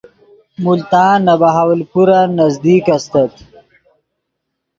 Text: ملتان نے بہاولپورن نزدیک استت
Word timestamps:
ملتان 0.63 1.17
نے 1.25 1.33
بہاولپورن 1.41 2.27
نزدیک 2.39 2.85
استت 2.95 3.33